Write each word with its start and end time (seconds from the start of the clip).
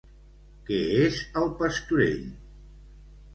Què 0.69 0.79
és 1.01 1.19
el 1.43 1.51
pastorell? 1.61 2.25